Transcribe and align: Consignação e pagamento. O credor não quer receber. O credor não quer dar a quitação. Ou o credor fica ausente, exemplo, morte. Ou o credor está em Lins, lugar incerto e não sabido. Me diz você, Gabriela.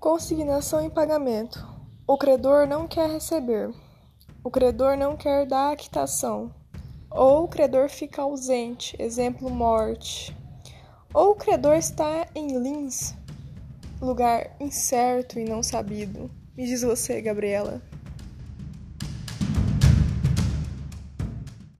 Consignação 0.00 0.86
e 0.86 0.88
pagamento. 0.88 1.66
O 2.06 2.16
credor 2.16 2.68
não 2.68 2.86
quer 2.86 3.10
receber. 3.10 3.68
O 4.44 4.50
credor 4.50 4.96
não 4.96 5.16
quer 5.16 5.44
dar 5.44 5.72
a 5.72 5.76
quitação. 5.76 6.54
Ou 7.10 7.42
o 7.42 7.48
credor 7.48 7.88
fica 7.88 8.22
ausente, 8.22 8.94
exemplo, 8.96 9.50
morte. 9.50 10.36
Ou 11.12 11.32
o 11.32 11.34
credor 11.34 11.74
está 11.74 12.28
em 12.32 12.56
Lins, 12.58 13.12
lugar 14.00 14.54
incerto 14.60 15.40
e 15.40 15.44
não 15.44 15.64
sabido. 15.64 16.30
Me 16.56 16.64
diz 16.64 16.82
você, 16.82 17.20
Gabriela. 17.20 17.82